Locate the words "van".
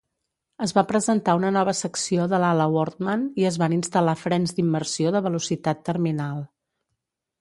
3.65-3.75